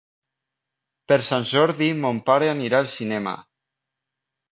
Per 1.11 1.17
Sant 1.27 1.45
Jordi 1.49 1.89
mon 2.05 2.21
pare 2.31 2.47
anirà 2.53 2.79
al 2.85 2.89
cinema. 2.95 3.35